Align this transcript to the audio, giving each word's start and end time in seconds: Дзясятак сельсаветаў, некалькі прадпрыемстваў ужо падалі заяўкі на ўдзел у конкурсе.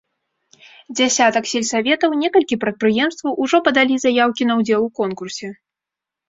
Дзясятак 0.99 1.45
сельсаветаў, 1.51 2.15
некалькі 2.21 2.59
прадпрыемстваў 2.63 3.37
ужо 3.45 3.61
падалі 3.69 3.95
заяўкі 4.05 4.49
на 4.49 4.57
ўдзел 4.63 4.81
у 4.89 4.91
конкурсе. 5.03 5.53